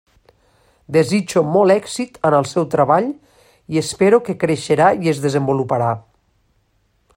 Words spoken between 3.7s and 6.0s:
i espero que creixerà i es desenvoluparà.